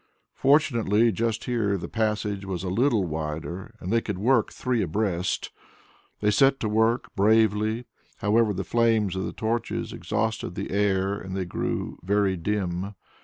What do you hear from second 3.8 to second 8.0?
they could work three abreast. They set to work bravely.